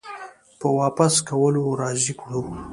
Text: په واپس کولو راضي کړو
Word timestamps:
په 0.59 0.67
واپس 0.79 1.13
کولو 1.29 1.63
راضي 1.81 2.13
کړو 2.21 2.41